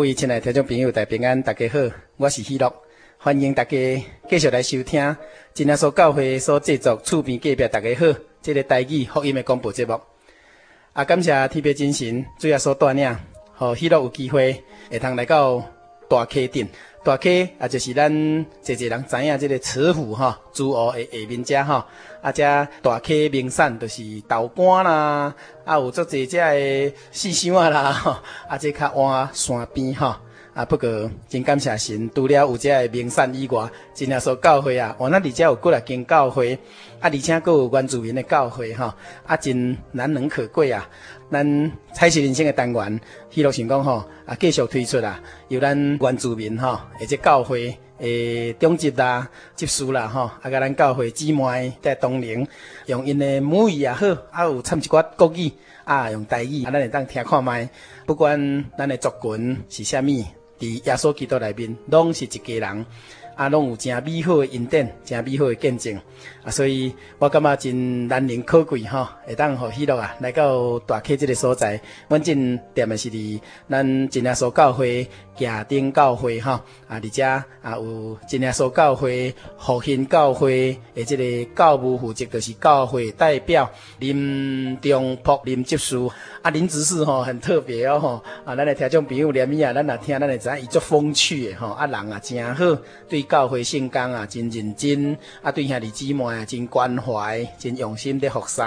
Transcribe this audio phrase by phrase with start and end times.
[0.00, 1.78] 各位亲爱听众朋友，大家平安，大家好，
[2.16, 2.74] 我是喜乐，
[3.18, 3.76] 欢迎大家
[4.30, 5.14] 继续来收听
[5.52, 10.00] 今天所教会所制作厝边隔壁大家好，这个代语福音的广播节目。
[10.94, 13.14] 啊，感谢天父精神主要所带领，
[13.52, 15.62] 和喜乐有机会会通来到
[16.10, 16.68] 大溪镇。
[17.02, 18.12] 大溪啊，就是咱
[18.62, 21.82] 侪侪人知影即个慈湖吼，主湖的下面遮吼，
[22.20, 25.34] 啊，遮大溪名产就是豆干啦，
[25.64, 30.20] 啊，有足侪遮的四香啊啦，啊，这较往山边哈，
[30.52, 36.54] 啊，不过真感谢神，除了有遮个名山以外，真耶稣教会啊，我那里遮有几啊间教会，
[36.98, 38.94] 啊，而且阁有原住民的教会哈，
[39.26, 40.88] 啊，真难能可贵啊。
[41.30, 52.44] 咱彩色人生的单元，喜乐想讲吼，啊，继续推出啦，由咱原住民吼，或者教会诶，长执啦、执事啦吼，啊，甲咱教会姊妹在同龄，
[52.86, 55.52] 用因的母语也好，啊，有掺一寡国语，
[55.84, 57.68] 啊，用台语，啊，咱会当听看觅，
[58.04, 60.26] 不管咱的族群是虾米，
[60.60, 62.86] 伫耶稣基督内面，拢是一家人。
[63.36, 65.98] 啊，拢有真美好的恩典，真美好的见证
[66.50, 71.80] 所以我感觉真难能可贵吼，会当互喜乐啊来到大溪这个所在。
[72.08, 72.36] 阮正
[72.74, 77.44] 踮的是伫咱真耶稣教会行顶教会吼啊，而且啊
[77.76, 85.96] 有真耶稣教会复兴教会诶，这个教务负责就是教会代表林中博林执事
[86.42, 88.54] 啊，林执事吼很特别哦吼啊！
[88.54, 92.78] 咱来听众朋友连咪啊，咱来听，咱来知影伊足风趣诶吼啊，人啊诚好
[93.08, 93.24] 对。
[93.30, 98.62] 教会信仰啊，真认真啊，对兄弟姊妹啊，真关怀，真用心的服侍。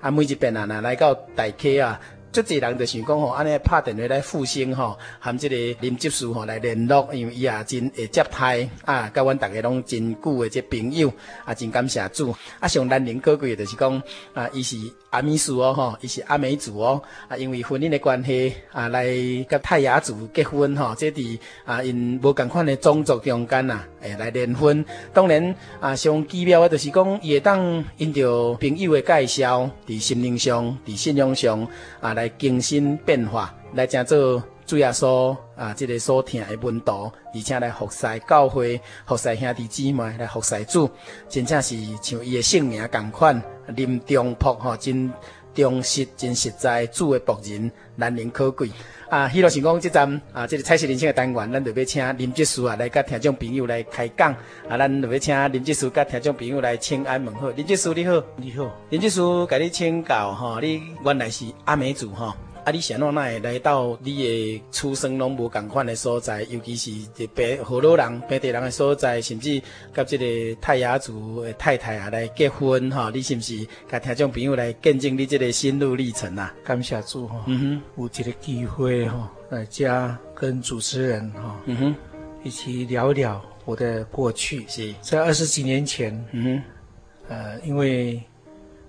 [0.00, 2.00] 啊，每一遍啊，来到大溪啊。
[2.32, 8.68] 足侪人就想讲吼，安尼拍电话来复兴吼，含这个林执事吼来联络，因为伊也真会接待。
[8.84, 11.12] 啊，甲阮逐个拢真久诶这朋友
[11.44, 12.32] 啊，真感谢主。
[12.60, 14.00] 啊，上难能可贵诶就是讲
[14.32, 14.76] 啊，伊是
[15.10, 17.02] 阿美族哦吼，伊是阿美族哦。
[17.26, 19.08] 啊，因为婚姻诶关系啊，来
[19.48, 31.66] 甲泰雅族结婚吼，这伫啊因无共款诶种族中间呐，诶来联婚，当然啊上奇妙诶就是讲伊会当因着朋友诶介绍，伫心灵上，伫信仰上
[32.00, 32.14] 啊。
[32.14, 40.90] 来更新变化，来成做主耶稣啊，这个所听的门徒，而且来服侍教会，服侍兄弟姊妹，来服侍主，
[41.28, 45.10] 真正是像伊的性命同款，林中博吼，真
[45.54, 48.70] 忠实，真实在，主的仆人，难能可贵
[49.08, 49.28] 啊！
[49.28, 54.32] 迄落想讲，即站啊，这个彩色人生的单元，咱就要请林志书啊，来甲听众朋友来开讲
[54.68, 57.50] 啊，咱就要请林志书甲听众朋友来请安问好。
[57.50, 62.36] 林志书你好，你好，林志书，甲你请教哈，你原来是阿美族哈。
[62.64, 62.70] 啊！
[62.72, 69.60] 你想哪会来到你的出生拢无共款的所在，尤其是这白河洛人、白地人的所在，甚至
[69.94, 73.10] 甲这个泰雅族的太太啊来结婚哈？
[73.14, 76.54] 你是不是甲听众朋友来见证你这个心路历程啊？
[76.64, 81.94] 感谢主哈，嗯哼，有这个机会哈，来家跟主持人哈，嗯哼，
[82.42, 84.64] 一起聊聊我的过去。
[84.68, 86.62] 是在二十几年前，嗯哼，
[87.28, 88.22] 呃，因为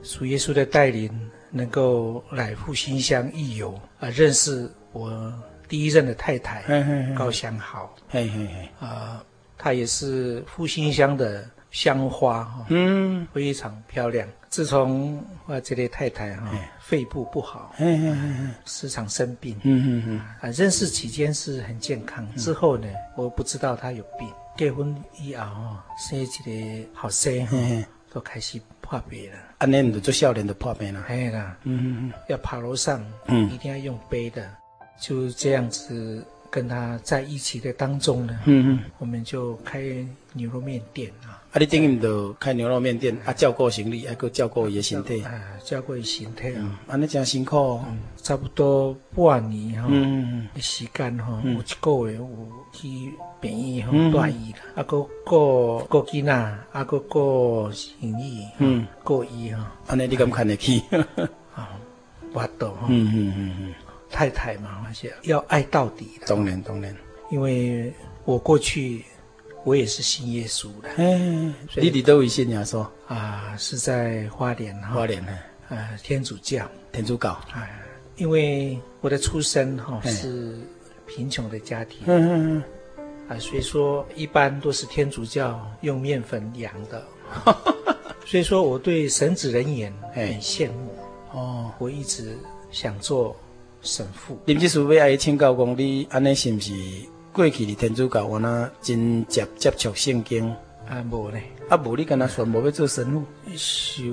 [0.03, 1.09] 属耶稣的带领。
[1.51, 5.33] 能够来复兴乡义游啊，认识我
[5.67, 7.13] 第一任的太太嘿嘿嘿。
[7.13, 8.87] 高香豪，嘿嘿嘿。
[8.87, 9.23] 啊，
[9.57, 14.27] 她也是复兴乡的香花哈，嗯，非常漂亮。
[14.49, 16.51] 自从我这类太太哈
[16.81, 27.57] 肺部不好，嘿嘿嘿时常生病，嗯嗯嗯，啊，认识期间是很健康，之后呢，我不知道她有病，结婚以后哈，生一个好生哈，
[28.11, 28.59] 都开始。
[28.91, 34.45] 破病了，啊，那你做少年就破病了，哎啦，嗯嗯嗯，要爬楼上，嗯，一定要用背的，
[34.99, 36.21] 就这样子
[36.51, 39.81] 跟他在一起的当中呢，嗯嗯，我们就开
[40.33, 45.31] 牛肉面店啊，啊，你等于就开牛肉面店，啊，照顾行李，还搁照顾伊的身体，啊，
[45.63, 52.29] 照顾伊身体，啊，啊，你真辛苦，嗯，差不多半年哈，嗯嗯，时间哈，有一个月有
[52.73, 56.33] 去病医哈，大医了，啊，搁过过囡仔，
[56.73, 60.83] 啊，搁过行李，嗯，过医哈，安尼你敢看得起？
[61.55, 61.79] 啊，
[62.33, 63.73] 我懂哈，嗯嗯嗯嗯，
[64.11, 66.95] 太太嘛，而且要爱到底的，当然当然，
[67.29, 67.93] 因为
[68.25, 69.03] 我过去
[69.63, 75.37] 我也是信耶稣的，哎，你弟都有信耶稣啊，是在花莲哈，花莲呢，
[75.69, 77.81] 呃，天主教，天主教，哎，
[78.17, 80.59] 因为我的出身哈是。
[81.13, 82.03] 贫穷的家庭。
[82.05, 82.63] 嗯嗯嗯。
[83.27, 87.05] 啊，所以说一般都是天主教用面粉养的。
[88.25, 90.95] 所以说我对神职人员很羡慕。
[91.33, 92.37] 哦，我一直
[92.71, 93.35] 想做
[93.81, 94.39] 神父。
[94.45, 96.73] 林执事要爱请教讲，你安尼是不是
[97.33, 100.49] 过去的天主教我那真接接触圣经？
[100.87, 101.37] 啊，无呢。
[101.69, 103.23] 啊，无你跟他说无要做神父，
[103.55, 104.05] 想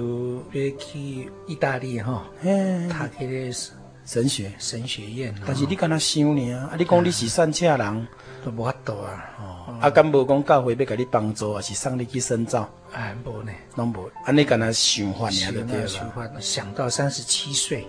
[0.53, 2.25] 要去意大利哈，
[2.88, 3.53] 他去的
[4.05, 5.35] 神学神学院。
[5.44, 8.06] 但是你跟他想呢啊，你讲你是善车人，
[8.44, 9.35] 都无法度啊。
[9.41, 12.61] 哦，啊，敢无讲教会要甲你帮助，还是送你去深造？
[12.93, 14.09] 啊，无呢，拢无。
[14.25, 15.53] 啊，你跟他想法呢？
[15.53, 16.41] 就对了。
[16.41, 17.85] 想到三十七岁，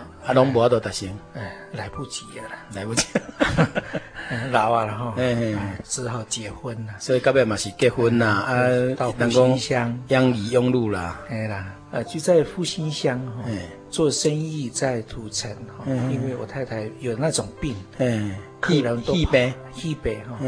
[0.00, 1.08] 啊，啊，拢无法度达成。
[1.34, 2.44] 哎，来不及了，
[2.74, 3.06] 来不及。
[4.52, 5.12] 老啊，然后
[5.82, 6.92] 只好结婚了。
[7.00, 8.54] 所以到尾嘛是结婚呐，啊，
[8.96, 11.20] 到复兴乡养儿养女啦。
[11.28, 13.42] 哎啦，呃，就在复兴乡哈，
[13.90, 19.52] 做生意在土城哈，因为我太太有那种病，嗯，客人都背
[19.82, 20.38] 一背哈，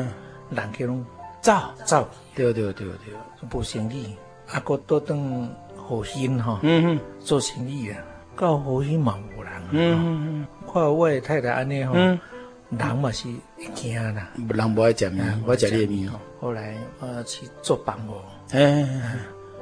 [0.51, 1.05] 人给拢
[1.41, 1.53] 走
[1.85, 4.15] 走，对对对对，做生意，
[4.49, 7.99] 啊，个都等火星哈，嗯嗯，做生意啊，
[8.43, 11.95] 到好心嘛无人，嗯嗯嗯，看我太太安尼吼。
[11.95, 12.19] 人
[12.97, 16.11] 嘛是会惊啦，人不爱食面，我食你的面。
[16.41, 18.85] 后来我去做帮我，哎，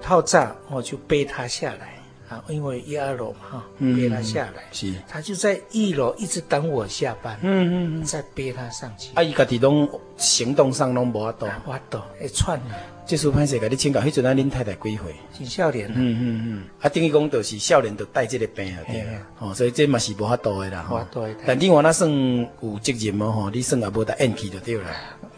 [0.01, 1.93] 套炸我就背他下来
[2.31, 9.11] 啊，因为一二楼嘛哈，背他下来，是，他就在一楼一直等我下班，嗯嗯，再背他上去。
[9.15, 12.61] 啊，伊家己拢行动上拢无法度，无法度，会喘。
[13.05, 15.17] 这次歹势甲你请教，迄阵啊，恁太太几岁？
[15.37, 15.89] 真少年。
[15.89, 16.65] 嗯嗯嗯。
[16.81, 19.27] 啊，等于讲就是少年就带这个病啊，对啊。
[19.41, 20.87] 哦，所以这嘛是无法度的啦。
[20.89, 21.35] 无法度的。
[21.45, 24.85] 但你话那算有责任哦，吼，你算也无得硬气就对了。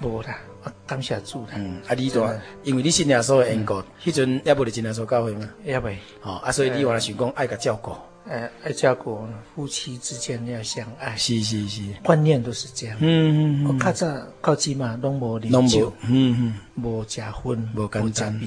[0.02, 1.48] 无啦，我感谢主啦。
[1.56, 2.32] 嗯，啊，你做，
[2.62, 5.48] 因为你信耶稣的因果，迄阵也无得进来做教会嘛？
[5.64, 5.98] 也未。
[6.22, 7.92] 哦，啊，所以你话想讲爱甲照顾。
[8.28, 12.96] 呃，爱家国夫妻之间要相爱，是是是，观念都是这样。
[13.00, 14.06] 嗯嗯，我较早
[14.40, 18.40] 到即嘛拢无啉酒，嗯嗯，无食薰，无简单，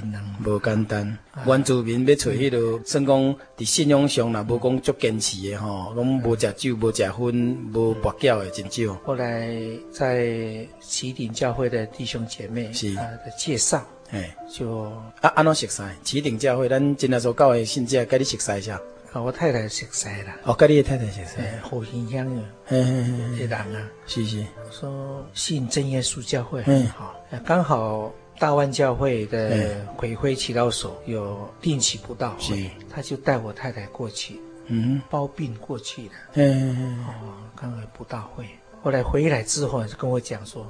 [0.45, 1.17] 无简单。
[1.45, 8.93] 原住民要找迄个，算讲伫信仰上啦，无讲足坚持的吼，拢无食酒，无食薰，无跋筊的真少。
[9.03, 9.53] 后来
[9.91, 14.83] 在启顶教会的弟兄姐妹是的介绍，哎，就
[15.19, 15.83] 啊安怎熟悉？
[16.01, 18.79] 启顶教会，咱今日所教的信者，甲你熟悉一下。
[19.21, 27.15] 我太太熟悉啦，哦，跟你的太太熟悉，好形象的，嗯，人啊，是是，说信真耶稣教会很好，
[27.45, 37.13] 刚好大湾教会的回辉祈祷所有定期布道会，他就带我太太过去，嗯，包病过去的，嗯，哦，
[37.55, 38.45] 刚好布道会，
[38.83, 40.65] 后来回来之后就跟我讲说。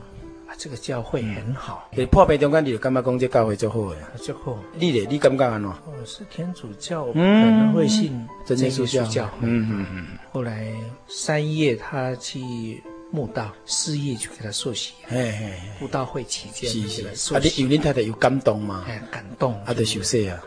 [0.58, 4.58] 这个教会很好，给破病中间你就感觉讲这教会就好呀，就好。
[4.74, 5.70] 你咧，你感觉安怎？
[5.70, 9.30] 哦，是天主教，可能会信真耶稣教。
[9.42, 10.08] 嗯嗯嗯。
[10.32, 10.74] 后来
[11.08, 12.82] 三月他去
[13.12, 14.94] 慕道，四月就给他受洗。
[15.10, 17.36] 哎哎，布道会期间给他受洗。
[17.36, 18.86] 啊，你有恁太太有感动吗？
[18.88, 19.54] 哎，感动。
[19.66, 20.42] 啊，就受洗啊，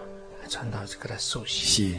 [0.49, 1.93] 传道就给他受洗。
[1.93, 1.99] 是。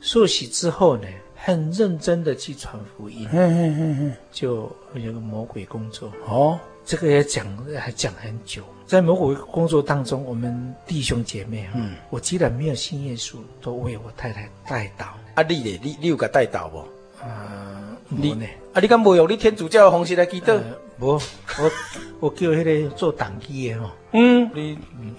[0.00, 3.28] 受洗之后呢，很认真的去传福音。
[3.32, 4.16] 嗯嗯嗯嗯。
[4.30, 6.12] 就有个魔鬼工作。
[6.26, 6.58] 哦。
[6.90, 7.46] 这个也讲
[7.78, 15.04] 还讲很久，在某个工作当中，我们弟兄姐妹啊，嗯，我既然没有信耶稣，都为我太太代祷。
[15.36, 16.78] 啊，你咧，你你有个代祷不？
[17.22, 18.44] 啊，你呢？
[18.74, 20.60] 啊，你敢无用你天主教的方式来祈祷？
[20.98, 21.70] 无，我
[22.18, 23.90] 我叫迄个做党机的吼。
[24.10, 24.76] 嗯，你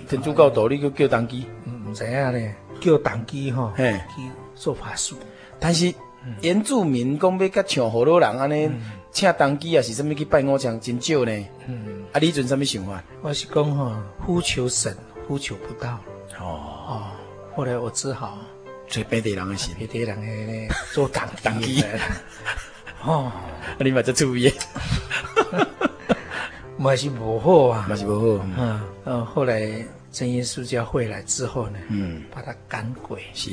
[0.10, 1.46] 天主教徒你叫叫党机？
[1.64, 5.16] 嗯，唔知影咧，叫党机吼，嘿，去做法术。
[5.58, 5.94] 但是
[6.42, 8.70] 原住民讲要甲像好多人安尼。
[9.12, 11.46] 请当机啊是什么去拜偶像真少呢？
[11.68, 13.04] 嗯，啊，你阵什么想法？
[13.22, 13.94] 我是讲吼，
[14.26, 14.96] 呼求神，
[15.28, 16.00] 呼求不到。
[16.40, 16.46] 哦
[16.88, 17.04] 哦，
[17.56, 18.38] 后来我只好
[18.88, 20.20] 做本地人的事，本地人
[20.68, 21.84] 的 做当当机。
[23.04, 23.32] 哦，
[23.80, 24.52] 你嘛在注意，
[26.78, 28.46] 嘛是无好啊，嘛是无好。
[28.58, 29.70] 嗯，嗯，后来
[30.12, 33.50] 真耶稣教会来之后呢，嗯，把他赶鬼，是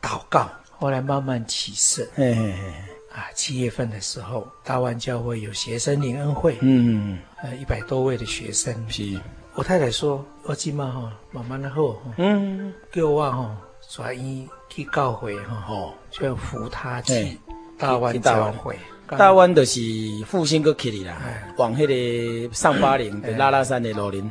[0.00, 2.06] 祷告，后来慢慢起色。
[2.14, 2.72] 嘿嘿嘿。
[3.16, 8.74] 啊，七月份的时候，大湾教会有学生领恩会，嗯，呃，一百多位的学生。
[8.90, 9.18] 是，
[9.54, 13.56] 我太太说，我今嘛哈，慢慢的后，嗯，叫我哈
[13.88, 17.38] 转移去教会哈，哦，就要扶他去
[17.78, 18.76] 大湾教会。
[19.08, 19.80] 大湾就是
[20.26, 21.16] 复兴阁去哩啦，
[21.56, 24.30] 往迄个上巴岭的拉拉山的路林。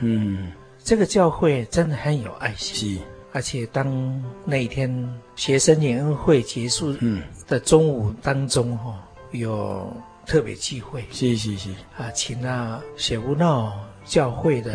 [0.00, 2.94] 嗯，这个教会真的很有爱心。
[2.94, 3.00] 是。
[3.36, 4.90] 而且当那一天
[5.34, 6.96] 学生联恩会结束
[7.46, 8.98] 的中午当中，哈，
[9.32, 13.74] 有特别聚会，是是是，啊，请了雪屋闹
[14.06, 14.72] 教会的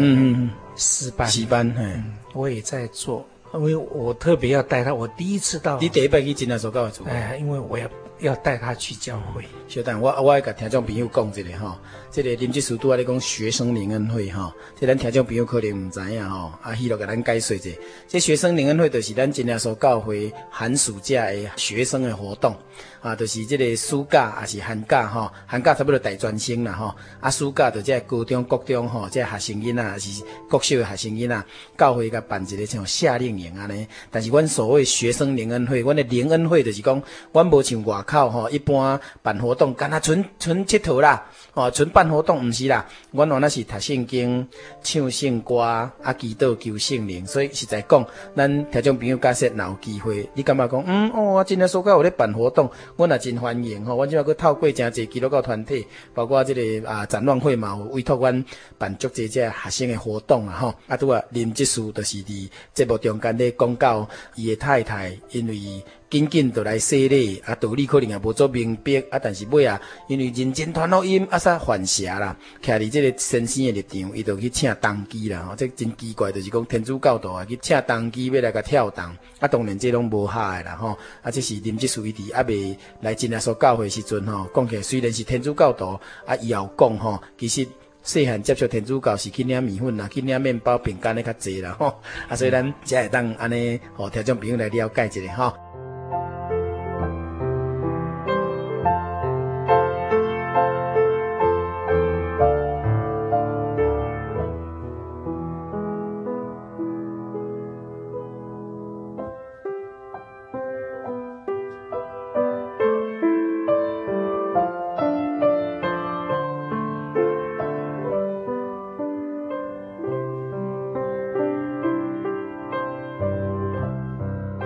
[0.75, 3.25] 师班，诗班，嗯，我也在做，
[3.56, 7.89] 因为我特别要带他，我第一次到，你第一摆去进来做教会做，哎，因为我要
[8.20, 9.44] 要带他去教会。
[9.68, 11.75] 小等我，我爱甲听众朋友讲一下吼，
[12.13, 17.70] 这个林志书拄仔咧讲学生联恩会吼，这咱听众朋友可能唔知影吼，啊，希落甲咱解说者，
[18.06, 22.53] 这学生联恩会就是咱真耶稣教会寒暑假的学生的活动。
[23.00, 31.44] 啊，就是这个暑假也是寒假吼，寒假差不多大专生啦吼，啊，暑假就这高中、国中吼，这学生囡仔是国小的学生囡仔，
[31.75, 33.88] 教会甲办一个像夏令营安尼。
[34.12, 37.01] 但是阮所谓学生联恩会，阮的灵恩会就是讲，
[37.32, 44.48] 阮无像外口吼，一般办活动，干那纯纯佚佗啦，哦，纯办活动毋是啦，阮原来是读圣经、
[44.81, 47.27] 唱圣歌啊，祈祷求圣灵。
[47.27, 48.05] 所以实在讲，
[48.36, 52.72] 咱听众朋友假设若有机会，你感觉讲，嗯，哦，真的暑假有咧办活动。
[52.96, 58.46] 阮也真欢迎吼，阮即马阁透过诚济基督教团体，包括即个啊展览会嘛，有委托阮
[58.77, 60.74] 办足济只学生诶活动啊吼。
[60.88, 65.84] 啊拄啊林执事着是伫节目中间咧讲到伊诶太太，因为。
[66.12, 79.06] 紧紧就来洗礼，啊，道理可能也无做明白，啊，但是尾啊，因为认真传福音，啊，煞犯邪啦，徛伫这个先生的立场，伊就去请当机啦，吼，这真奇怪，就是讲天主教徒啊，去请当机要来甲跳动，
[79.39, 87.65] 啊，当然这拢无下的啦，吼，啊，这是林执事伊伫啊未来真正所教会时阵吼，讲起来虽然是天主教徒，啊，以后讲吼，其实
[88.03, 91.96] 细汉接触天主教是去领面粉啦，去领面包饼干的较侪啦，吼，
[92.27, 95.71] 啊，所以咱才会当安尼，吼，听众朋友来了解一下，吼。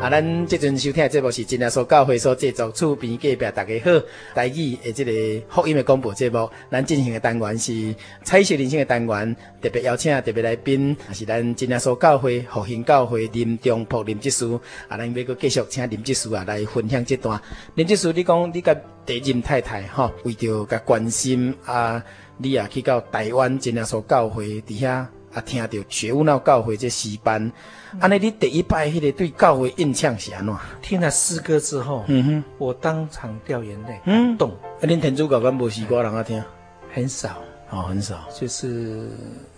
[0.01, 14.45] 啊，咱这阵收听的节目是真耶稣教会所制作，厝边隔壁大家好，台语的这个福音的广播节目，咱进行的单元是彩色人生的单元，特别邀请特别来宾，也是咱真耶稣教会复兴教会林中仆林执事，
[14.89, 17.41] 啊，咱要搁继续请林执事啊来分享这段。
[17.73, 18.75] 林执事，你讲你甲
[19.05, 22.03] 第一任太太吼，为着甲关心啊，
[22.37, 25.09] 你也去到台湾真耶稣教会底下。
[25.35, 27.51] 啊，听到学务闹教会这诗班，
[27.99, 30.55] 安尼你第一摆迄个对教会印象是安怎？
[30.81, 34.51] 听了诗歌之后，嗯哼，我当场掉眼泪，嗯，动。
[34.51, 36.41] 啊，恁天主教敢无诗歌人啊听？
[36.93, 37.35] 很少，
[37.69, 39.09] 哦，很少，就是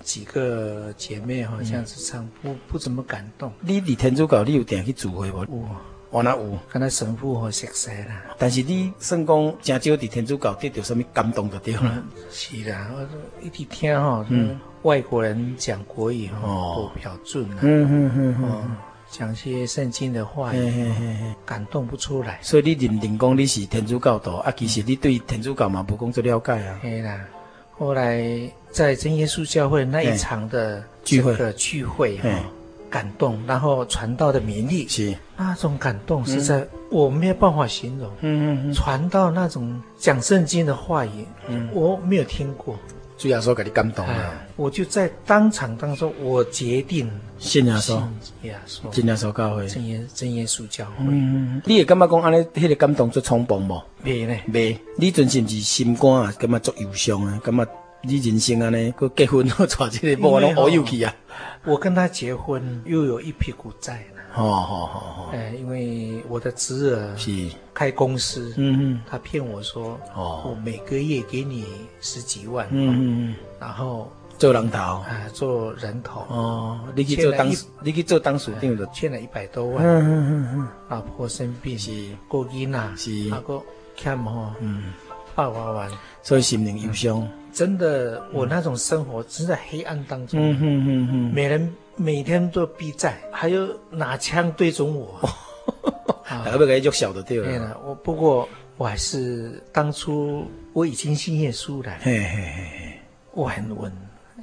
[0.01, 3.53] 几个姐妹好像是唱，不不怎么感动。
[3.59, 5.41] 你伫天主教，你有定去聚会无？
[5.41, 5.69] 有，
[6.09, 8.23] 我那有，跟他神父和熟悉啦。
[8.39, 12.03] 但是你算讲真少伫天主教得到什么感动就对了。
[12.31, 14.59] 是啦，我一直听哈，嗯。
[14.83, 18.77] 外国人讲国语哦，都标准啊，嗯嗯嗯嗯，
[19.09, 20.83] 讲些圣经的话语，
[21.45, 22.39] 感动不出来。
[22.41, 24.53] 所以你认定讲你是天主教徒啊？
[24.55, 26.79] 其实你对天主教嘛不工作了解啊。
[26.81, 27.19] 对啦，
[27.71, 28.23] 后来
[28.69, 32.29] 在真耶稣教会那一场的聚会的聚会哈，
[32.89, 38.09] 感动，然后传道的名利，是那种感动实在我没有办法形容。
[38.21, 42.75] 嗯嗯嗯，传道那种讲圣经的话语，嗯，我没有听过。
[43.17, 47.09] 主要说给你感动了，我就在当场当中，我决定
[47.39, 47.99] 信耶稣，
[48.91, 50.93] 信耶稣教会，真耶真耶稣教会。
[50.99, 53.81] 嗯，你也感觉讲安尼，迄个感动做冲动无？
[54.03, 54.79] 没呢，没。
[54.97, 56.33] 你阵是毋是心肝啊？
[56.37, 57.41] 感觉足忧伤啊？
[57.43, 57.67] 感觉
[58.03, 61.13] 你人生安尼，佮结婚， 带这个某拢好有气啊。
[61.65, 64.05] 我跟他结婚，又有一屁股债。
[64.37, 67.49] 哦哦哦哦，哎，因为我的侄儿是。
[67.73, 71.63] 开公司，嗯嗯，他骗我说，哦，我每个月给你
[72.01, 77.47] 十几万，嗯嗯，然后做人头，哎，做人头，哦，你去做当，
[77.83, 81.91] 你去做当属定的，欠了一百多万，嗯嗯嗯嗯，老婆生病是。
[82.27, 83.11] 过阴呐，是。
[83.29, 83.61] 那个
[83.95, 84.85] 欠哈，嗯，
[85.35, 85.91] 八万万，
[86.23, 91.71] 所以心灵忧伤，真的，我那种生活只在黑暗当中，嗯嗯嗯嗯，没人。
[91.97, 95.19] 每天都逼债，还有拿枪对准我，
[96.23, 97.77] 还要给他小的对了。
[97.85, 102.99] 我不过我还是当初我已经信耶稣了，嘿嘿嘿，
[103.33, 103.91] 我很稳，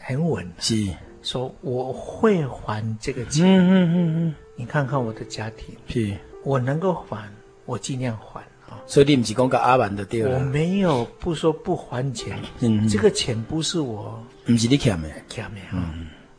[0.00, 0.74] 很稳，是。
[1.22, 3.46] 说我会还这个钱。
[3.46, 3.96] 嗯嗯嗯
[4.26, 7.26] 嗯，你看看我的家庭，是，我能够还，
[7.64, 8.76] 我尽量还啊。
[8.86, 10.38] 所以你不是讲个阿兰的对了。
[10.38, 15.94] 我没有不说不还钱，嗯，这个钱不是我，不是你欠的，欠的啊。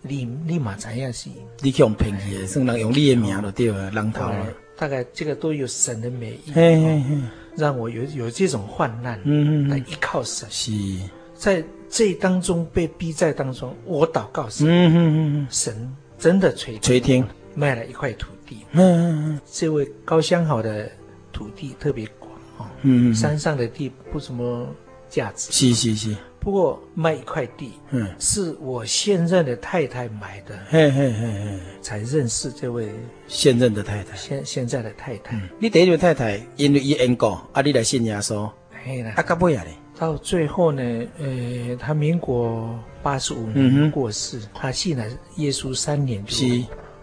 [0.07, 1.29] 立立马怎样是？
[1.61, 4.47] 你去用骗去的，算人用你的名就对了，人头了。
[4.77, 7.17] 大概这个都有神的美意，嘿嘿嘿，
[7.55, 10.47] 让我有有这种患难，嗯嗯，来依靠神。
[10.51, 10.71] 是，
[11.33, 20.91] 在这当中被逼在当中，我祷告神，嗯嗯嗯，神真的垂垂听，卖了一块土地，嗯嗯嗯，这位高相好的
[21.31, 24.67] 土地特别广，哦，嗯嗯，山上的地不什么
[25.07, 26.15] 价值，是是是。
[26.45, 32.87] 不过卖一块地，嗯，是我现任的太太买的，嘿嘿嘿嘿，才认识这位
[33.27, 35.41] 现任的太太，现现在的太太。
[35.57, 38.47] 你第一位太太因为伊因故，啊，你来信耶稣，
[38.83, 40.83] 嘿啦，啊，到尾啊咧，到最后呢，
[41.17, 45.03] 呃，他民国八十五年过世，他信了
[45.37, 46.45] 耶稣三年就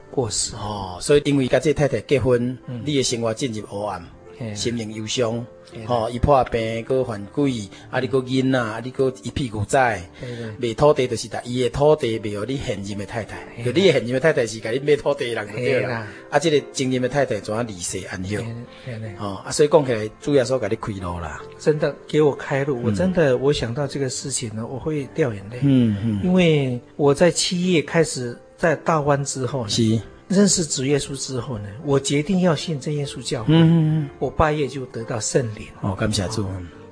[0.08, 0.54] 过世。
[0.54, 4.04] 哦，所以因为跟这太太结婚，你的生活进入黑暗，
[4.54, 5.44] 心灵忧伤。
[5.86, 7.50] 吼，伊破病，搁犯鬼，
[7.90, 10.02] 啊，你搁囡仔，啊，你搁一屁股债，
[10.58, 18.42] 卖土地就是呾，伊的土地卖互你现任的太太，就你的现任的太太是甲你买土地的人就对了，啊，这个前任的太太怎啊离世安休，
[19.18, 30.02] 哦，啊，所以讲起来，主要说给你开路啦，真的给我开路，我真的我想到这个事情呢，我会掉眼泪，嗯嗯，因为我在七月开始在大湾之后呢。
[30.32, 33.52] 认识主耶稣之后呢，我决定要信真耶稣教会。
[33.54, 35.66] 嗯嗯，我八月就得到圣灵。
[35.82, 36.46] 哦，感谢主。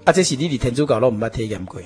[0.04, 1.80] 啊，这是你的天主教拢毋捌体验过？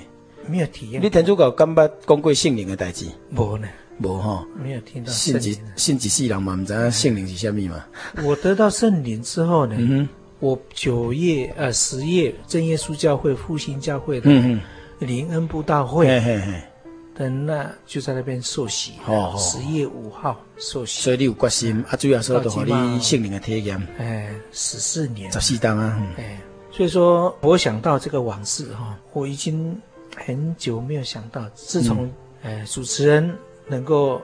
[0.47, 1.01] 没有体验。
[1.01, 3.05] 你天主教敢捌讲过圣灵的代志？
[3.31, 3.67] 无呢，
[3.99, 4.45] 无哈。
[4.61, 5.11] 没有听到。
[5.11, 7.85] 信一信一世人嘛，毋知影圣灵是虾米嘛。
[8.23, 10.07] 我得到圣灵之后呢，嗯，
[10.39, 14.29] 我九月呃十月真耶稣教会复兴教会的
[14.99, 16.07] 灵恩布道会。
[17.17, 18.91] 等那就在那边受洗，
[19.37, 21.01] 十月五号受洗。
[21.01, 23.81] 所以你有决心啊，主要说都和你心灵的体验。
[23.97, 25.97] 哎，十四年，十四当啊。
[26.17, 26.41] 哎，
[26.71, 29.81] 所以说我想到这个往事哈，我已经
[30.13, 32.11] 很久没有想到，自从
[32.43, 33.33] 呃主持人
[33.65, 34.21] 能够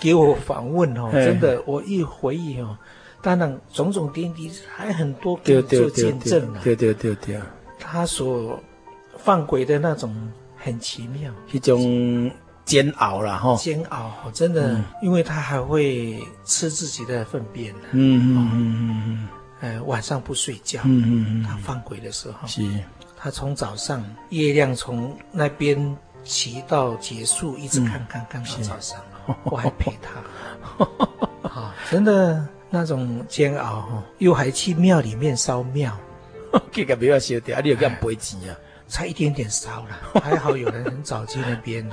[0.00, 2.76] 给我访问哈， 真的我一回忆哈，
[3.22, 6.60] 当然种种点滴还很多可以做见证了。
[6.64, 7.40] 对对对对，
[7.78, 8.58] 他所
[9.16, 10.12] 犯轨的那种。
[10.66, 12.28] 很奇妙，一种
[12.64, 17.82] 煎熬了哈，煎熬真的，嗯、因为他还会吃自己的粪便呢。
[17.92, 19.28] 嗯嗯嗯嗯，
[19.60, 20.80] 呃，晚上不睡觉。
[20.82, 22.68] 嗯嗯嗯，他放鬼的时候，是，
[23.16, 29.00] 他从早上月亮从那边骑到结束，一直看看看到早上，
[29.46, 30.88] 我还陪他。
[31.48, 35.96] 好，真的那种煎熬哈，又还去庙里面烧庙，
[36.72, 38.56] 这个不要烧掉，你有干赔钱啊？
[38.88, 41.88] 差一点点烧了， 还好有人很早去那边，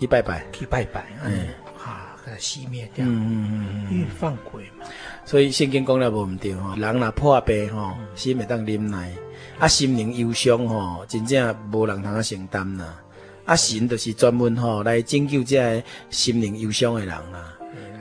[0.00, 1.48] 去拜拜，去拜拜，嗯，
[1.84, 4.86] 啊，给它熄灭掉，嗯嗯嗯，因为放鬼嘛。
[5.24, 9.12] 所以圣经讲了无唔对吼，人若破病吼，心会当忍耐，
[9.58, 12.94] 啊，心灵忧伤吼，真正无人通啊承担呐，
[13.44, 17.52] 啊，神就是专门吼来拯救这个心灵忧伤的人啦。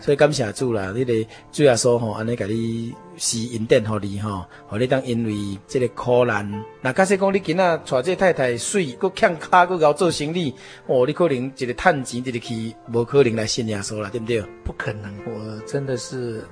[0.01, 1.13] 所以感谢主啦，你个
[1.51, 6.49] 主耶稣吼，安尼甲你施恩典互你吼，互你当因为这个苦难，
[6.81, 10.53] 那假设讲你囡仔娶这太太水，搁欠卡搁熬做生理，
[10.87, 14.41] 哦，你可能一个趁钱一个去，无可能来信耶稣啦，对不对？
[14.63, 16.43] 不可能，我真的是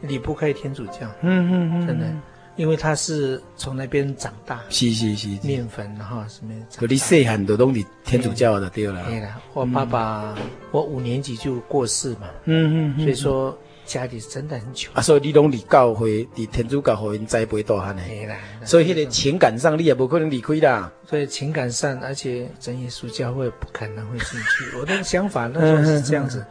[0.00, 2.06] 离不开天主教，嗯嗯嗯，真的。
[2.56, 9.04] 因为他是从那边长大，是是是，面粉哈什么，可你细汉都拢是天主教的对了。
[9.04, 10.34] 对了，我爸爸
[10.72, 13.56] 我五年级就过世嘛，嗯嗯，所以说
[13.88, 20.92] 家里真的很穷啊，所以你拢离教会，离天主教会栽培大汉的，对啦，所以迄个情感上你也不可能离开啦。
[21.06, 24.76] 所以情感上，而且真耶稣教会不可能会进去。
[24.78, 26.44] 我的想法那时候是这样子，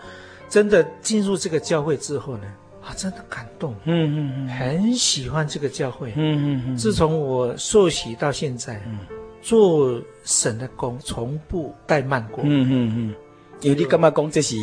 [0.49, 2.47] 真的进入这个教会之后呢。
[2.81, 6.77] 啊，真的感动，嗯嗯嗯，很喜欢这个教会，嗯嗯嗯。
[6.77, 8.99] 自从我受洗到现在，嗯，
[9.41, 13.15] 做神的工从不怠慢过，嗯嗯嗯。
[13.61, 14.55] 因为你干嘛讲这是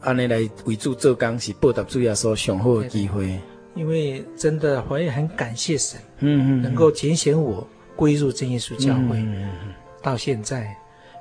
[0.00, 3.38] 安尼来为主做工，是报答主耶稣上好的机会。
[3.74, 10.72] 因为真的我也很感谢神，嗯嗯，能够拣选我归入真耶稣教会，嗯嗯，到现在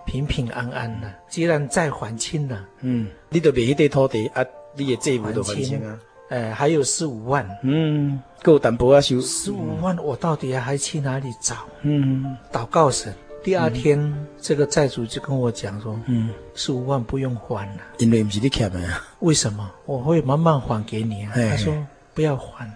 [0.05, 1.11] 平平安安的。
[1.27, 5.99] 既然再还清了，嗯，你都卖一块土地啊，你也这一步都还清啊。
[6.29, 11.57] 呃，还有十五万，嗯，够淡薄啊，收十五万，我到底还去哪里找？
[11.81, 13.13] 嗯，祷告神。
[13.43, 18.79] 第二天，这个债主就跟我讲说，嗯，十五万不用还了，因为不是你欠的。
[19.19, 19.69] 为什么？
[19.85, 21.33] 我会慢慢还给你啊。
[21.35, 21.73] 他说
[22.13, 22.71] 不要还。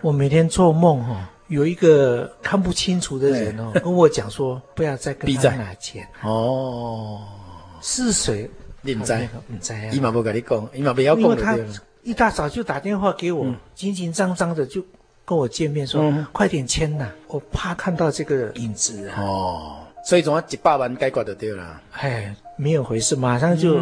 [0.00, 6.08] 我每天做梦哈，有一个看不清楚的人哦，跟我讲说，不要再跟他拿钱。
[6.22, 7.22] 哦，
[7.80, 8.50] 是谁？
[8.82, 9.12] 你唔知？
[9.14, 9.90] 唔知啊。
[9.92, 11.56] 伊嘛不跟你讲，伊嘛不要讲他
[12.02, 13.46] 一大早就打电话给我，
[13.76, 14.84] 紧紧张张的就
[15.24, 21.80] 跟我见面说：“快点签呐，我怕看到这个影子啊。”哦，所以总要一百万解决就对了。
[21.92, 23.80] 哎，没有回事，马上就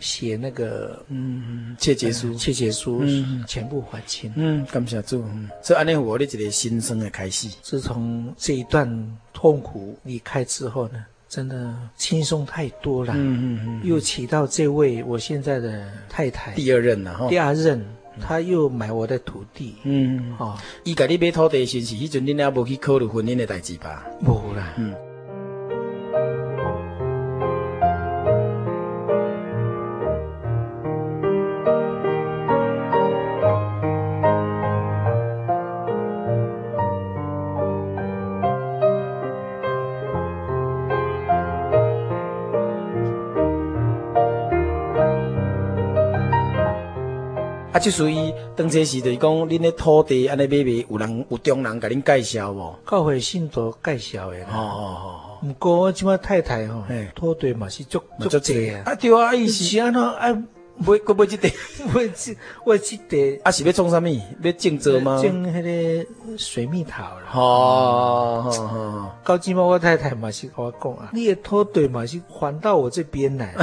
[0.00, 3.02] 写那个嗯切结书，切结书，
[3.46, 4.32] 全部还清。
[4.36, 5.24] 嗯，感谢主。
[5.62, 7.48] 所以安尼我的一个新生的开始。
[7.62, 17.84] 自从这一段痛苦离开之后呢，真的轻松太多了，嗯嗯嗯，又娶到这位我现在的太太，第二任了哈，第二任，
[18.20, 24.04] 他又买我的土地，嗯，哦，伊甲你买土地时，是迄阵恁还无去考虑婚姻的代志吧？
[24.22, 24.94] 无啦，嗯。
[47.82, 52.78] 即属于当初时就是讲，恁的土地安尼买卖，有人有中人甲恁介绍无？
[52.88, 54.38] 教会信徒介绍的。
[54.44, 55.38] 哦哦哦。
[55.42, 56.84] 毋过我即摆太太吼，
[57.16, 58.82] 土地嘛是足足济啊。
[58.86, 60.42] 啊对啊，伊是安怎啊？
[60.78, 61.50] 买阁买即块，
[61.92, 64.06] 买即买即块，啊是要种啥物？
[64.42, 65.20] 要种植吗？
[65.20, 67.32] 种迄个水蜜桃啦。
[67.34, 69.10] 哦哦哦。
[69.24, 73.54] 到即摆我太太嘛是甲我讲啊，你的土地嘛是还到我这边来。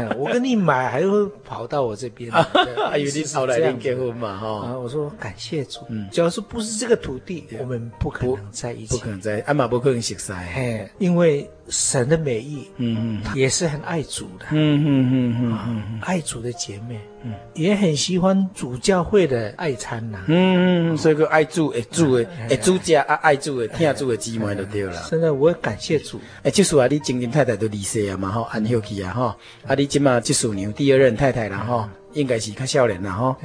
[0.16, 4.38] 我跟你买，还会跑到我这边，还以为你跑来点结婚嘛？
[4.38, 25.02] 哈，我说感谢主，嗯，假如说不是这个土地，我们不可能在一起，不可能在，阿玛不可能识晒，嘿，因为神的美意，嗯嗯，也是很爱主的，嗯嗯嗯嗯嗯，爱主的姐妹，嗯，也很喜欢主教会的爱餐呐，嗯嗯，所以个爱主诶，主诶，诶，主家啊，爱主诶，听主的姊妹就对了。
[25.08, 31.88] 现在我感谢主，诶，就是啊，你经营太太都离世啊嘛，哈，安休去啊，哈，啊，你今嘛即属牛第二任太太了，哈。
[32.14, 33.36] 应该是较少年啦，吼。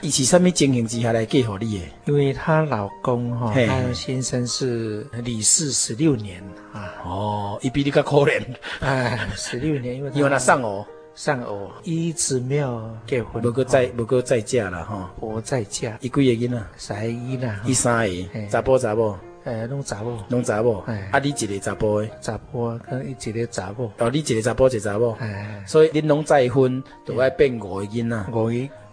[0.00, 1.84] 伊是啥物情形之下来嫁予你的？
[2.06, 6.94] 因为她老公哈，她先生是李氏十六年啊。
[7.04, 8.42] 哦，伊比你较可怜。
[8.80, 13.42] 哎，十六年，因为因为他丧偶，丧偶，一直没有结婚。
[13.44, 15.10] 无搁再无搁再嫁了哈。
[15.20, 15.96] 我再嫁。
[16.00, 16.62] 伊几个囡仔？
[16.76, 17.56] 三个囡仔。
[17.66, 19.16] 伊三个，查甫查某？
[19.46, 20.80] 诶，拢查某，拢查某。
[21.12, 22.10] 啊，你一个查甫诶？
[22.20, 23.90] 查甫跟伊一个查某。
[23.98, 25.16] 哦，你一个查甫，一个查某。
[25.64, 28.24] 所以恁拢再婚，都爱变五个囡仔。
[28.32, 28.40] 五个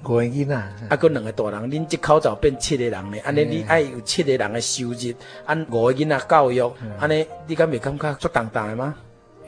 [0.04, 0.56] 五个囡仔。
[0.90, 3.20] 啊，搁两个大人，恁一口就变七个人咧。
[3.22, 5.14] 安尼你爱有七个人诶收入，
[5.48, 8.94] 按五个囡仔教育，安尼你敢袂感觉足重重诶吗？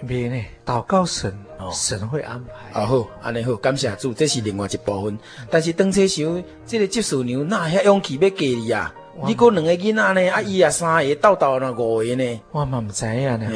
[0.04, 1.32] 袂呢，祷告神，
[1.72, 2.82] 神会安排。
[2.82, 5.18] 啊好，安尼好，感谢主，这是另外一部分。
[5.52, 8.94] 但是当初时候，这个接受娘哪遐勇气要嫁你啊？
[9.26, 10.30] 你过两个囡仔呢？
[10.32, 12.42] 啊，伊啊三个，到到那五个呢？
[12.52, 13.50] 我嘛唔知呀呢。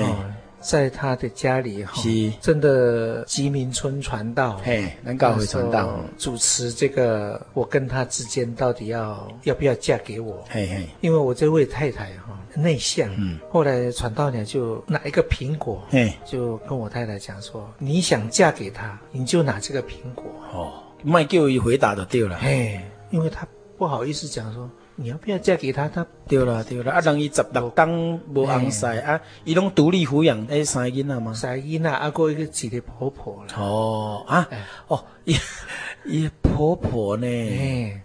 [0.61, 10.43] 在他的家里哈，是真的吉民村传道，嘿，能教会传道，主持这个我跟他之间到底要要不要嫁给我？
[10.49, 20.25] 嘿嘿，因为我这位太太哈内向，嗯，后来传道娘就拿一个苹果，嘿，就跟我太太讲说，你想嫁给他，你就拿这个苹果。
[20.51, 20.73] 哦，
[21.05, 22.77] 麦叫一回答就对了，嘿，
[23.11, 24.69] 因为他不好意思讲说。
[25.01, 25.87] 你要不要嫁给他？
[25.87, 27.89] 他对了对了，啊，让伊十六当
[28.33, 31.33] 无红晒啊，伊拢独立抚养诶三个囡仔吗？
[31.33, 33.53] 三个囡仔，啊，过一个自己婆婆了。
[33.57, 34.47] 哦啊，
[34.87, 35.35] 哦，伊
[36.05, 37.27] 伊婆婆呢？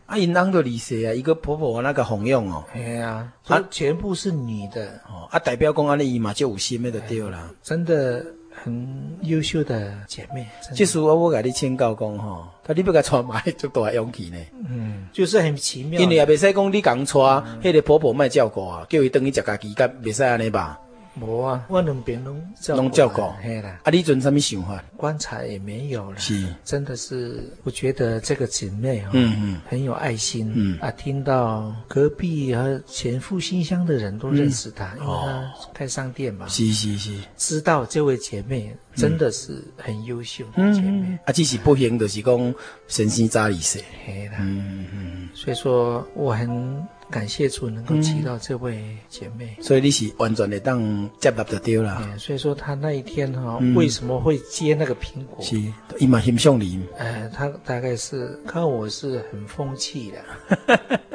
[0.07, 2.64] 啊，因翁都离世啊，一个婆婆那个奉养哦。
[2.72, 5.00] 哎呀，啊，全部是女的。
[5.09, 7.50] 哦，啊，代表公安的伊嘛就有心的就对了。
[7.62, 8.24] 真的。
[8.62, 14.38] 很优秀的姐妹，即使我我甲你请教讲吼，他你不甲带买足大勇气呢？
[14.70, 16.00] 嗯，就是很奇妙。
[16.00, 20.78] 因为也袂使讲你共带，迄个婆婆卖照顾啊，叫伊等于食家己，甲袂使安尼吧？
[21.20, 23.79] 无啊，我两边拢拢照顾，嘿啦。
[23.85, 24.83] 啊，你阵什么想法？
[24.96, 26.18] 观察也没有了。
[26.18, 30.53] 是，真的是，我觉得这个姐妹哈，嗯嗯，很有爱心。
[30.55, 36.48] 嗯啊，听到隔壁和前夫新乡的人都认识她，因为她开商店嘛。
[36.48, 41.16] 是是是，知道这位姐妹真的是很优秀的姐妹。
[41.24, 42.55] 啊，只是不行就是讲
[42.88, 43.81] 身生早离世。
[44.05, 46.85] 嘿啦，嗯嗯，所以说我很。
[47.14, 52.03] 感谢主能够娶到这位姐妹，所以你是完全的当接纳就对了。
[52.18, 55.40] 所以说他那一天哈，为什么会接那个苹果？
[55.40, 55.57] 是，
[56.00, 56.85] 伊嘛欣赏你。
[56.98, 60.18] 哎，他大概是看我是很风气的，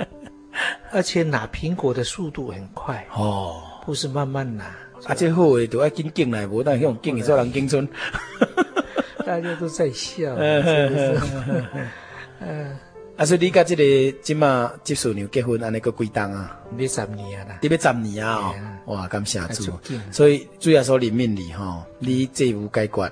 [0.94, 4.64] 而且拿苹果的速度很快哦，不是慢慢拿。
[5.04, 7.86] 啊，这好诶，都要紧进来，无但用紧去做人敬村。
[9.28, 10.34] 大家都在笑。
[12.40, 12.78] 嗯。
[13.20, 16.58] 啊，所以你甲这个即马接受娘结婚安尼个几档啊？
[16.78, 17.60] 你十年啊啦！
[17.62, 18.54] 你要十年啊？
[18.86, 19.74] 哇，感谢主！
[20.10, 23.12] 所以主要说怜悯你吼，你债务解决，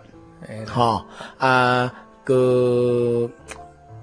[0.66, 1.06] 吼
[1.38, 1.94] 啊，
[2.24, 3.30] 个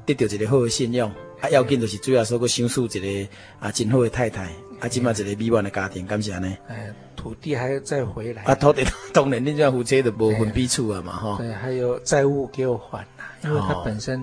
[0.04, 6.54] 得到一个好的信用，啊，要紧就是主要说个相处一个啊真好的太太，啊，即马一个美满的家庭，感谢呢。
[6.68, 8.42] 哎，土地还要再回来。
[8.42, 11.38] 啊，土地 当然你这样夫妻就无分彼此啊嘛，吼。
[11.38, 14.22] 对，还有债务给我还呐，因为他本身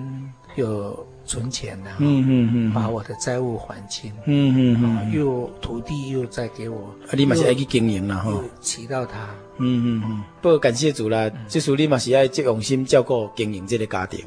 [0.54, 1.04] 有。
[1.24, 14.20] 存钱呐，嗯嗯嗯，把我的债务还清，嗯嗯嗯，又土地又再给我，啊，你嘛是爱去经营啦，哈，骑到他，嗯嗯嗯，不过感谢主啦，即使你嘛是爱即用心照顾经营这个家庭，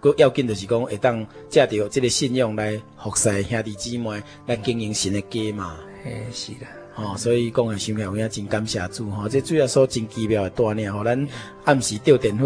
[0.00, 11.28] 个要紧就是讲会当借着这个信用来服侍兄弟姊妹来经营新的家嘛，诶，是的，哦，所以讲啊，心里有影真感谢主哈，这主要说真奇妙的锻炼吼，咱
[11.64, 12.44] 暗时吊电话。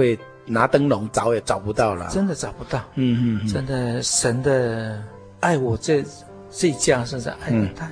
[0.48, 2.82] 拿灯笼找也找不到了，真的找不到。
[2.94, 5.02] 嗯嗯，真的神的
[5.40, 6.04] 爱我这
[6.50, 7.86] 这家是在爱的太，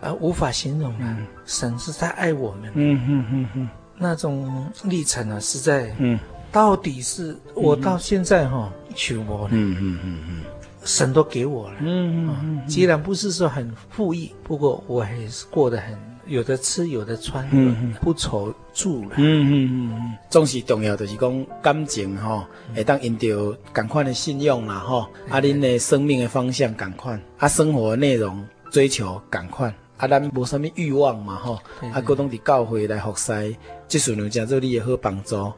[0.00, 1.18] 啊无法形容啊。
[1.44, 2.70] 神是在爱我们。
[2.74, 5.94] 嗯嗯嗯嗯，那种历程啊，实在。
[5.98, 6.18] 嗯，
[6.52, 9.48] 到底是我到现在哈，求我。
[9.50, 10.42] 嗯嗯嗯嗯，
[10.84, 11.76] 神都给我了。
[11.80, 15.98] 嗯嗯嗯，既然不是说很富裕，不过我还是过得很。
[16.28, 19.14] 有的吃，有的穿，嗯、不愁住了。
[19.16, 31.58] 嗯嗯嗯嗯，总是重要，就是讲感情吼，会当因着共款的信用啦吼，啊，恁的生命的方向共款，啊，生活的内容追求共款，啊，咱无啥物欲望嘛哈，
[31.92, 33.56] 啊，各拢伫教会来服侍，
[33.88, 35.36] 即顺路诚做你的好帮助。
[35.36, 35.54] 啊，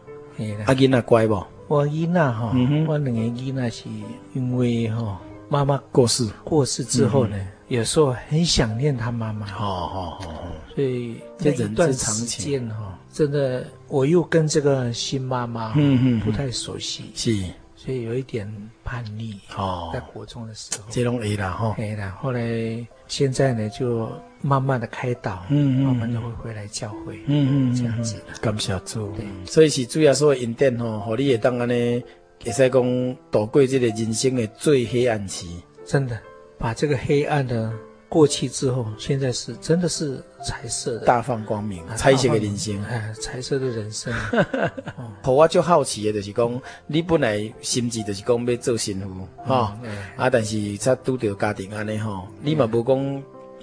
[0.69, 1.47] 囡仔乖无？
[1.69, 2.53] 我囡仔哈，
[2.87, 3.85] 我两个囡仔是
[4.35, 7.37] 因为吼妈妈过世，过世之后呢。
[7.71, 10.27] 有时候很想念他妈妈，哦哦哦，
[10.75, 17.33] 所以这一段时间哈，真的我又跟这个新妈妈嗯嗯不太熟悉，是，
[17.77, 18.45] 所以有一点
[18.83, 24.11] 叛逆哦，在国中的时候，这种 A 了哈，A 了，后来现在呢就
[24.43, 32.03] 慢慢的开导，嗯嗯，慢慢的会回来教会，嗯嗯，这样子，感谢主，对，所以是主要说引电吼，和你也当安呢，
[32.45, 35.47] 会使讲度过这个人生的最黑暗期，
[35.87, 36.21] 真的。
[36.61, 37.73] 把这个黑暗的
[38.07, 44.13] 过去之后，现在是真的是彩色的，大放光明，彩色的人生，哎，彩色的人生。
[45.23, 49.75] 好， 我就好奇的，就是讲你本来心志就是讲要做神父，哈，
[50.17, 53.23] 啊，但是才拄着家庭安尼吼，你嘛无讲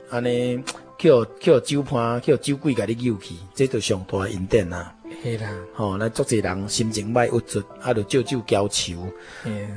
[0.09, 0.63] 安尼，
[0.97, 4.91] 叫叫酒盘，叫酒鬼甲你救去，这就上大恩典啊。
[5.23, 8.93] 是啦，吼，咱足侪人心情歹郁卒，啊，就借酒浇愁，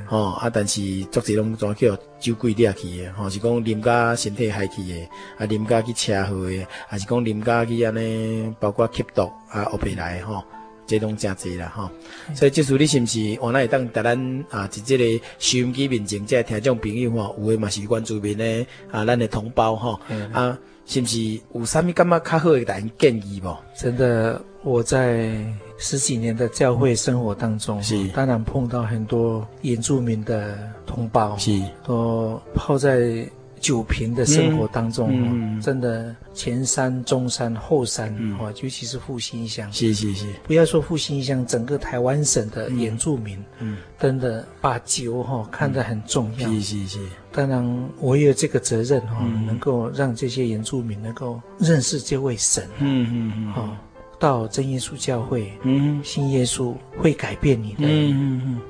[0.05, 10.43] 吼，啊，但是足侪拢怎叫酒鬼掠去的，吼，是讲啉甲身体害去的，啊，啉甲去车祸的，啊是讲啉甲去安尼，包括吸毒啊，学不来吼，
[10.85, 11.89] 这拢真侪啦，吼，
[12.35, 19.99] 所以即使你是毋是，我那会当带咱啊，伫即个收音机面前，这听众朋友吼，有诶嘛是关注面诶啊，咱诶同胞吼，
[20.31, 23.57] 啊，是毋是有啥物感觉较好诶，大人建议无？
[23.75, 24.39] 真的。
[24.63, 25.31] 我在
[25.77, 28.07] 十几年的教会生活当中，是。
[28.09, 31.59] 当然碰到很多原住民的同胞，是。
[31.83, 33.27] 都泡在
[33.59, 46.99] 酒瓶的生活当中，嗯，真的前山、中山、后山，哦，尤其是复兴乡，是是是，不要说复兴乡，整个台湾省的原住民，嗯，真的把酒哈看得很重要，是是是。
[47.31, 53.77] 当然，我也有这个责任哈，能够让这些原住民能够认识这位神，嗯嗯嗯，好。
[54.21, 57.87] 到真耶稣教会，嗯，信耶稣会改变你的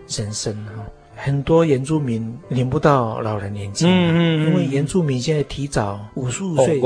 [0.07, 0.71] 人生哈。
[1.13, 6.81] 很多原住民领不到老人年金，嗯嗯，因为原住民现在提早五十五岁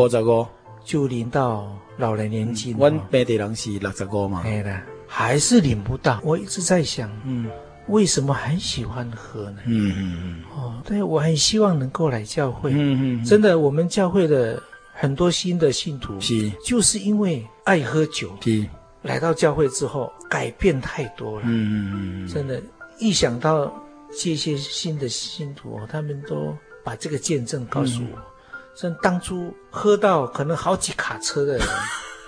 [0.84, 2.76] 就领到老人年金。
[2.80, 4.44] 我本地人是六十五嘛，
[5.08, 6.20] 还是领不到。
[6.24, 7.48] 我一直在想，嗯，
[7.88, 9.60] 为什么很喜欢喝呢？
[9.68, 14.60] 嗯嗯嗯，哦，对，我很希望能够来教会，嗯嗯，真的，我们教会的。
[14.98, 18.66] 很多新的信徒是，就是因为爱喝酒，是。
[19.02, 21.46] 来到教会之后改变太多了。
[21.46, 22.60] 嗯嗯嗯，真的，
[22.98, 23.72] 一想到
[24.18, 28.18] 这些新的信徒，他们都把这个见证告诉我，
[28.74, 31.60] 像、嗯、当初喝到可能好几卡车的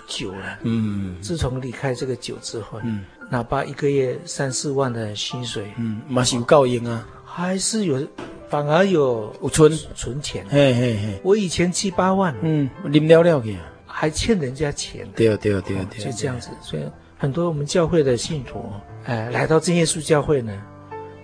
[0.06, 0.60] 酒了。
[0.62, 8.06] 嗯，自从离开这个酒之后，嗯，哪怕一个月三四万的薪水，嗯，马上有高音啊，还是有。
[8.50, 11.20] 反而有存存钱，嘿嘿嘿！
[11.24, 15.08] 我以前七八万，嗯，啉了了去，还欠人家钱。
[15.16, 16.50] 对对对对，就这样子。
[16.62, 16.84] 所以
[17.18, 18.72] 很多我们教会的信徒，
[19.06, 20.54] 哎，来到真耶稣教会呢，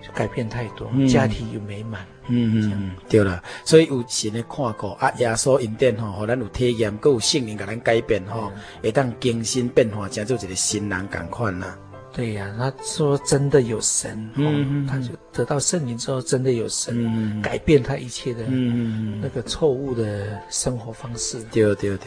[0.02, 2.04] 就改变太多，家庭又美满。
[2.26, 3.42] 嗯嗯，对了。
[3.64, 8.50] 所以有神的看过啊，耶稣恩典吼，互咱有体验，搁有圣灵甲咱改变吼，
[8.82, 11.76] 会当更新变化，成做一个新人共款呐。
[12.14, 21.42] 对呀，他说真的有神，嗯，他就得到圣灵之后，真的有神，嗯，改变他一切的，嗯，那个错误的生活方式。
[21.50, 21.98] 对对对，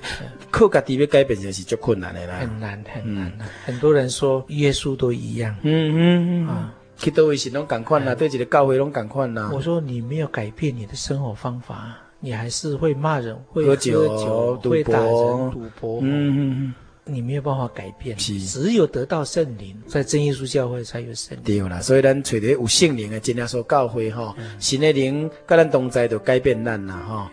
[0.50, 3.32] 靠家己要改变就是最困难的啦，很难很难。
[3.66, 9.52] 很多人说耶稣都一样，嗯嗯啊，去到位是拢赶快啦，对自己的教会拢赶快啦。
[9.54, 16.74] 我说你没有改变你的生活方法，你还是会骂人，会喝酒，会打人，赌博，嗯嗯嗯。
[17.08, 21.44] 你没有办法改变，是只有得到圣灵，在真耶稣教会才有圣灵。
[21.44, 27.32] 对啦，所以咱找到有圣灵的真正所教会哈，神的灵跟咱同在，就改变咱啦哈。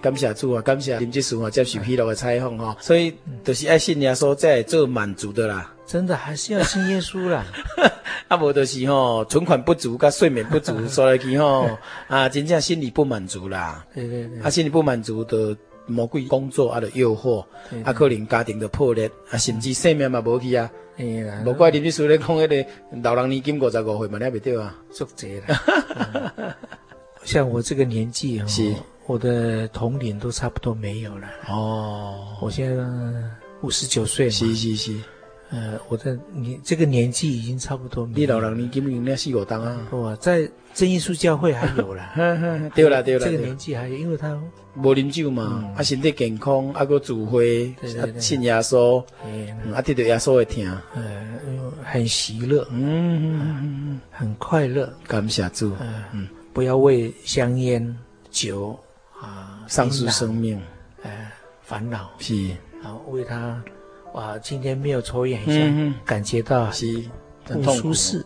[0.00, 2.76] 感谢主啊，感谢林志书啊，接受喜乐的采访哈。
[2.80, 5.72] 所以就是爱信耶稣，才会做满足的啦。
[5.86, 7.44] 真的还是要信耶稣啦。
[8.28, 11.68] 啊，无就是吼，存款不足，甲睡眠不足， 说来去吼，
[12.08, 13.84] 啊，真正心里不满足啦。
[13.94, 17.44] 对对对，啊，心里不满足的魔鬼工作啊的诱惑，
[17.84, 20.70] 啊，可能家庭的破裂，啊，甚至生命嘛无去啊。
[21.44, 22.70] 无怪林律师咧讲迄个
[23.02, 24.74] 老人年金五十五岁嘛，你还袂对啊？
[24.90, 26.56] 足济啦。
[27.22, 28.74] 像我这个年纪啊，是，
[29.06, 31.28] 我的同龄都差不多没有了。
[31.48, 32.82] 哦，我现在
[33.62, 34.30] 五十九岁嘛。
[34.30, 34.96] 是是是。
[35.50, 38.08] 呃，我的你这个年纪已经差不多。
[38.14, 39.86] 你老人，你根本那四五当啊！
[39.92, 42.12] 哇，在正耶稣教会还有啦。
[42.74, 44.36] 对啦对啦，这个年纪还有，因为他
[44.74, 49.00] 无啉酒嘛，啊身体健康，啊个主会啊信耶稣，
[49.72, 55.72] 啊得到耶稣会听，呃，很喜乐，嗯，很快乐，感谢主，
[56.12, 57.96] 嗯，不要为香烟
[58.30, 58.76] 酒
[59.20, 60.60] 啊丧失生命，
[61.04, 61.30] 呃，
[61.62, 62.10] 烦恼。
[62.18, 62.34] 是，
[62.82, 63.62] 啊为他。
[64.16, 67.04] 哇，今天没有抽烟，嗯，感觉到是
[67.44, 68.24] 很舒适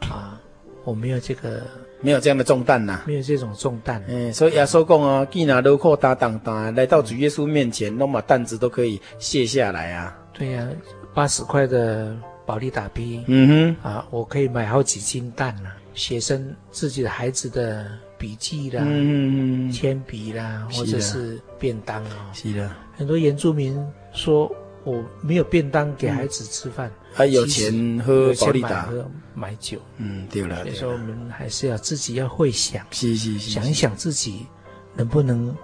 [0.00, 0.40] 啊！
[0.82, 1.62] 我没有这个，
[2.00, 4.02] 没有这样的重担呐，没有这种重担。
[4.08, 10.18] 嗯，所以耶稣讲啊，既然路阔大担担，来到主耶稣面前，那么担子都可以卸下来啊。
[10.32, 10.68] 对呀，
[11.14, 17.86] 八十块的保利达 B，嗯哼，啊，我可以买好几斤蛋了，学生自己的孩子的
[18.18, 22.32] 笔记啦，嗯，铅笔啦，或者是便当啊。
[22.32, 23.80] 是的，很多原住民
[24.12, 24.50] 说。
[24.84, 29.78] 我没有便当给孩子吃饭，还有钱喝保利达，买喝买酒。
[29.98, 34.46] 嗯，对了，所以说我们还是要自己要会想，是是是，想一想自己
[34.94, 35.54] 能不能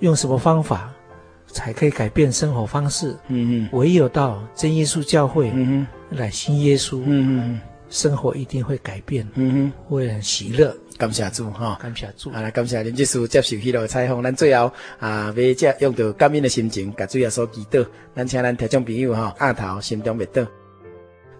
[0.00, 0.92] 用什么方法
[1.46, 3.16] 才可以改变生活方式。
[3.28, 10.76] 嗯嗯，唯有到真耶稣教会，嗯哼，来信耶稣，嗯嗯，生活一定会改变，嗯哼，会很喜乐。
[11.00, 12.30] 感谢主哈，感谢主。
[12.30, 14.22] 啊，感谢林志书接受迄落采访。
[14.22, 17.86] 咱最后啊，要借用着感恩的心情，甲主耶稣祈祷。
[18.14, 20.46] 咱请咱听众朋友哈，阿头心中默祷，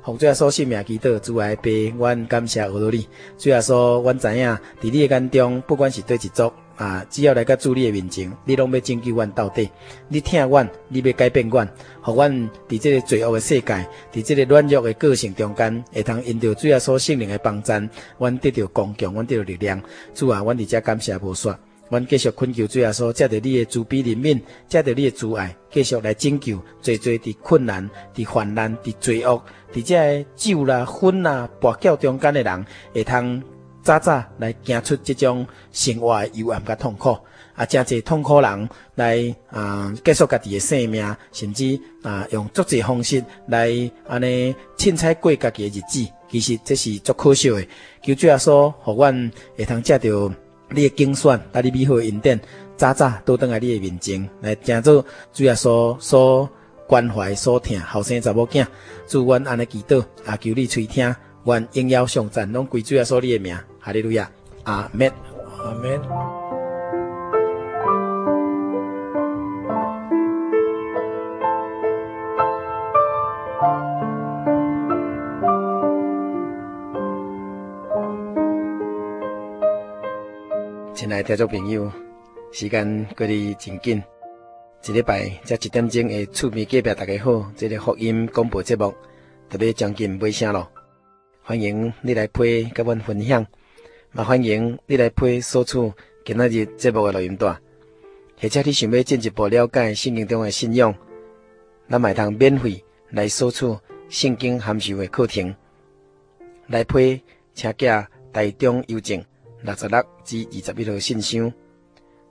[0.02, 1.18] 奉主耶稣性命祈祷。
[1.18, 3.06] 主爱爸，阮感谢我你。
[3.36, 4.48] 主耶稣，阮知影，
[4.80, 6.50] 伫你的眼中，不管是对一族。
[6.80, 7.04] 啊！
[7.10, 9.68] 只要来到主你的面前，你拢要拯救阮到底。
[10.08, 11.68] 你听阮，你要改变阮，
[12.00, 12.32] 互阮
[12.66, 17.70] 伫这个罪恶的世界，伫这个软弱的个性中间，会通因着主耶稣圣灵的帮助，
[18.18, 19.78] 阮得到光强，阮得到力量。
[20.14, 21.54] 主啊，阮伫遮感谢无煞，
[21.90, 29.42] 阮继续恳求主耶稣，借着你的慈悲怜悯，借着你的慈爱，继续来拯救，最最伫困难、伫患难、伫罪恶、
[29.74, 32.64] 伫这酒啦、薰啦、跋筊中间的人，
[32.94, 33.42] 会通。
[33.82, 37.16] 早早来行出这种生活的幽暗甲痛苦，
[37.54, 43.68] 啊，真侪痛苦人来啊，结束家己的生命，甚至啊，用足侪方式来
[44.06, 47.66] 安尼凊彩过家己的日子，其实这是足可惜的。
[48.02, 50.30] 求主耶稣，互阮会通借着
[50.68, 52.38] 你的竞选，甲你美好的恩典，
[52.76, 56.48] 早早倒转来你的面前，来听做主耶稣所
[56.86, 58.66] 关怀所听后生查某囝，
[59.06, 61.14] 祝阮安尼祈祷，啊，求你垂听，
[61.44, 63.56] 愿荣耀颂赞拢归主耶稣你的名。
[63.82, 64.30] 哈利路亚，
[64.64, 65.10] 阿门，
[65.56, 65.98] 阿门。
[80.94, 81.90] 亲爱的听众朋友，
[82.52, 84.02] 时间过得真紧，
[84.86, 88.92] 一礼拜才一点钟的厝边隔壁大家好，这个福音广播节目
[89.48, 90.68] 特别将近尾声咯，
[91.42, 93.46] 欢迎你来陪跟阮分享。
[94.12, 95.78] 嘛，欢迎你来配索取
[96.24, 97.56] 今仔日节目的录音带，
[98.40, 100.92] 或者你想要进一步了解圣经中的信仰，
[101.88, 103.66] 咱会通免费来索取
[104.08, 105.54] 圣经函授的课程。
[106.66, 107.22] 来配
[107.54, 107.86] 请寄
[108.32, 109.24] 台中邮政
[109.62, 111.52] 六十六至二十一号信箱，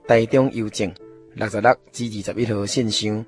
[0.06, 0.92] 台中邮政
[1.32, 3.24] 六十六至二十一号信箱。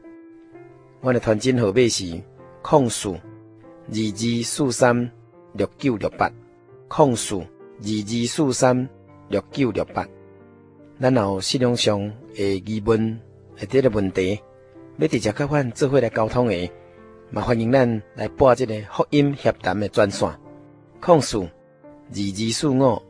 [1.00, 2.22] 我的传真号码是
[2.60, 3.18] 空数二
[3.88, 5.10] 二四三
[5.54, 6.30] 六九六八
[6.88, 7.42] 空数。
[7.84, 8.88] 二二四三
[9.28, 10.06] 六九六八，
[11.00, 12.00] 咱有信仰上
[12.36, 13.18] 诶疑问，
[13.58, 14.38] 或者个问题，
[14.98, 16.70] 要直接甲阮做伙来沟通诶，
[17.30, 20.30] 嘛欢迎咱来拨这个福音协谈诶专线，
[21.00, 21.48] 控诉二
[22.14, 23.02] 二四五二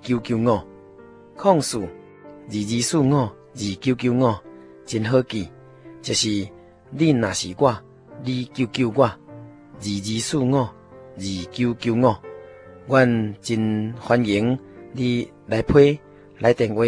[0.00, 0.58] 九九五，
[1.36, 1.88] 控诉二
[2.48, 3.30] 二四五二
[3.78, 4.34] 九九五，
[4.86, 5.50] 真好记，
[6.00, 6.48] 就是
[6.90, 7.78] 你若是我，
[8.22, 9.18] 你救救我，二
[9.82, 10.70] 二四五二
[11.52, 12.14] 九九五。
[12.86, 14.58] 阮真欢迎
[14.92, 15.98] 你来批
[16.38, 16.82] 来电话，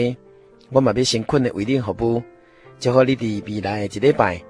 [0.70, 2.22] 我嘛要先恳的为恁服务，
[2.78, 4.42] 祝福你伫未来的一礼拜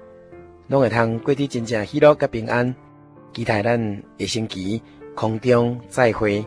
[0.67, 2.75] 拢会通过得真正喜乐甲平安。
[3.33, 4.81] 期待咱下星期
[5.15, 6.45] 空中再会。